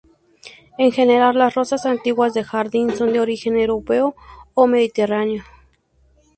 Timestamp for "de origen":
3.13-3.55